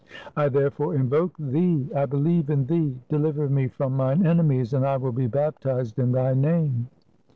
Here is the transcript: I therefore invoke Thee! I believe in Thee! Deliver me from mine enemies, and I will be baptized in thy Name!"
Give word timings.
I 0.35 0.49
therefore 0.49 0.95
invoke 0.95 1.35
Thee! 1.37 1.87
I 1.95 2.07
believe 2.07 2.49
in 2.49 2.65
Thee! 2.65 2.97
Deliver 3.09 3.47
me 3.49 3.67
from 3.67 3.95
mine 3.97 4.25
enemies, 4.25 4.73
and 4.73 4.83
I 4.83 4.97
will 4.97 5.11
be 5.11 5.27
baptized 5.27 5.99
in 5.99 6.11
thy 6.11 6.33
Name!" 6.33 6.87